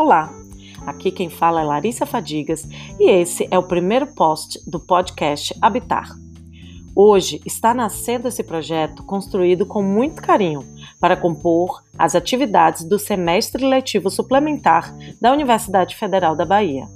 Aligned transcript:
Olá, 0.00 0.32
aqui 0.86 1.10
quem 1.10 1.28
fala 1.28 1.60
é 1.60 1.62
Larissa 1.62 2.06
Fadigas 2.06 2.66
e 2.98 3.10
esse 3.10 3.46
é 3.50 3.58
o 3.58 3.62
primeiro 3.62 4.06
post 4.06 4.58
do 4.66 4.80
podcast 4.80 5.54
Habitar. 5.60 6.08
Hoje 6.96 7.38
está 7.44 7.74
nascendo 7.74 8.26
esse 8.26 8.42
projeto 8.42 9.02
construído 9.02 9.66
com 9.66 9.82
muito 9.82 10.22
carinho 10.22 10.64
para 10.98 11.18
compor 11.18 11.84
as 11.98 12.14
atividades 12.14 12.82
do 12.82 12.98
semestre 12.98 13.62
letivo 13.62 14.08
suplementar 14.08 14.90
da 15.20 15.34
Universidade 15.34 15.94
Federal 15.94 16.34
da 16.34 16.46
Bahia. 16.46 16.88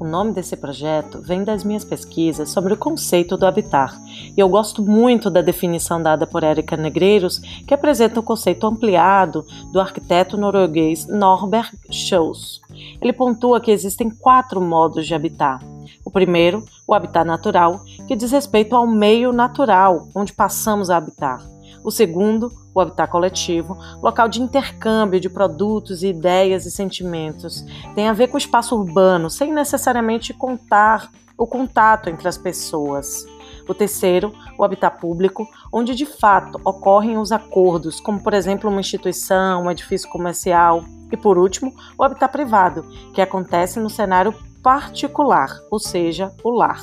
O 0.00 0.04
nome 0.04 0.32
desse 0.32 0.56
projeto 0.56 1.20
vem 1.20 1.42
das 1.42 1.64
minhas 1.64 1.84
pesquisas 1.84 2.50
sobre 2.50 2.72
o 2.72 2.76
conceito 2.76 3.36
do 3.36 3.44
habitar, 3.44 4.00
e 4.36 4.38
eu 4.38 4.48
gosto 4.48 4.80
muito 4.80 5.28
da 5.28 5.42
definição 5.42 6.00
dada 6.00 6.24
por 6.24 6.44
Érica 6.44 6.76
Negreiros, 6.76 7.38
que 7.66 7.74
apresenta 7.74 8.20
o 8.20 8.22
conceito 8.22 8.64
ampliado 8.64 9.44
do 9.72 9.80
arquiteto 9.80 10.36
norueguês 10.36 11.08
Norbert 11.08 11.72
Schoes. 11.90 12.60
Ele 13.00 13.12
pontua 13.12 13.60
que 13.60 13.72
existem 13.72 14.08
quatro 14.08 14.60
modos 14.60 15.04
de 15.04 15.14
habitar. 15.14 15.60
O 16.04 16.10
primeiro, 16.12 16.64
o 16.86 16.94
habitat 16.94 17.26
natural, 17.26 17.80
que 18.06 18.14
diz 18.14 18.30
respeito 18.30 18.76
ao 18.76 18.86
meio 18.86 19.32
natural 19.32 20.06
onde 20.14 20.32
passamos 20.32 20.90
a 20.90 20.96
habitar. 20.96 21.42
O 21.84 21.90
segundo, 21.90 22.52
o 22.74 22.80
habitat 22.80 23.10
coletivo, 23.10 23.76
local 24.02 24.28
de 24.28 24.42
intercâmbio 24.42 25.20
de 25.20 25.28
produtos, 25.28 26.02
ideias 26.02 26.66
e 26.66 26.70
sentimentos. 26.70 27.64
Tem 27.94 28.08
a 28.08 28.12
ver 28.12 28.28
com 28.28 28.34
o 28.34 28.38
espaço 28.38 28.76
urbano, 28.76 29.30
sem 29.30 29.52
necessariamente 29.52 30.32
contar 30.34 31.10
o 31.36 31.46
contato 31.46 32.10
entre 32.10 32.28
as 32.28 32.36
pessoas. 32.36 33.24
O 33.68 33.74
terceiro, 33.74 34.34
o 34.58 34.64
habitat 34.64 34.98
público, 34.98 35.46
onde 35.72 35.94
de 35.94 36.06
fato 36.06 36.60
ocorrem 36.64 37.18
os 37.18 37.30
acordos, 37.30 38.00
como 38.00 38.22
por 38.22 38.34
exemplo 38.34 38.68
uma 38.70 38.80
instituição, 38.80 39.64
um 39.64 39.70
edifício 39.70 40.08
comercial. 40.10 40.82
E 41.12 41.16
por 41.16 41.38
último, 41.38 41.72
o 41.96 42.02
habitat 42.02 42.30
privado, 42.30 42.84
que 43.14 43.20
acontece 43.20 43.78
no 43.78 43.88
cenário 43.88 44.34
particular, 44.62 45.48
ou 45.70 45.78
seja, 45.78 46.32
o 46.42 46.50
lar. 46.50 46.82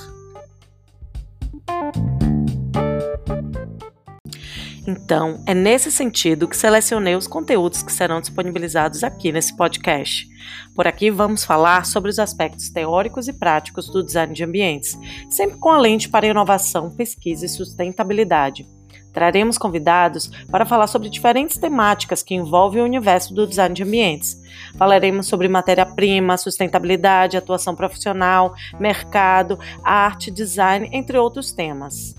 Então, 4.88 5.42
é 5.48 5.54
nesse 5.54 5.92
sentido 5.92 6.48
que 6.48 6.56
selecionei 6.56 7.16
os 7.16 7.26
conteúdos 7.26 7.82
que 7.82 7.92
serão 7.92 8.22
disponibilizados 8.22 9.04
aqui 9.04 9.32
nesse 9.32 9.56
podcast. 9.56 10.28
Por 10.76 10.86
aqui 10.86 11.10
vamos 11.10 11.44
falar 11.44 11.86
sobre 11.86 12.12
os 12.12 12.20
aspectos 12.20 12.70
teóricos 12.70 13.28
e 13.28 13.34
práticos 13.34 13.88
do 13.88 14.04
design 14.04 14.34
de 14.34 14.44
ambientes, 14.44 14.96
sempre 15.28 15.58
com 15.58 15.70
a 15.70 15.80
lente 15.80 16.08
para 16.08 16.28
inovação, 16.28 16.92
pesquisa 16.92 17.48
e 17.48 17.50
sustentabilidade. 17.50 18.68
Traremos 19.12 19.58
convidados 19.58 20.30
para 20.52 20.66
falar 20.66 20.88
sobre 20.88 21.10
diferentes 21.10 21.58
temáticas 21.58 22.22
que 22.22 22.36
envolvem 22.36 22.82
o 22.82 22.86
universo 22.86 23.34
do 23.34 23.48
design 23.48 23.74
de 23.74 23.82
ambientes. 23.82 24.38
Falaremos 24.78 25.26
sobre 25.26 25.48
matéria-prima, 25.48 26.38
sustentabilidade, 26.38 27.38
atuação 27.38 27.76
profissional, 27.76 28.54
mercado, 28.78 29.58
arte, 29.82 30.30
design, 30.30 30.90
entre 30.92 31.18
outros 31.18 31.54
temas. 31.54 32.14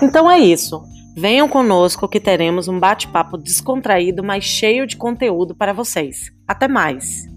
Então 0.00 0.30
é 0.30 0.38
isso. 0.38 0.82
Venham 1.16 1.48
conosco 1.48 2.08
que 2.08 2.20
teremos 2.20 2.68
um 2.68 2.78
bate-papo 2.78 3.36
descontraído, 3.36 4.22
mas 4.22 4.44
cheio 4.44 4.86
de 4.86 4.96
conteúdo 4.96 5.54
para 5.54 5.72
vocês. 5.72 6.32
Até 6.46 6.68
mais! 6.68 7.28